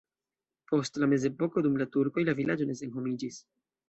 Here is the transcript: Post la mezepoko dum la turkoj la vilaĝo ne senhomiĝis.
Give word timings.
Post 0.69 0.95
la 1.03 1.09
mezepoko 1.11 1.63
dum 1.67 1.75
la 1.81 1.87
turkoj 1.97 2.23
la 2.31 2.35
vilaĝo 2.39 2.67
ne 2.71 2.77
senhomiĝis. 2.81 3.39